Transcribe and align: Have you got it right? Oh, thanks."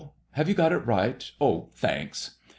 Have 0.31 0.49
you 0.49 0.55
got 0.55 0.71
it 0.71 0.79
right? 0.83 1.29
Oh, 1.39 1.69
thanks." 1.75 2.31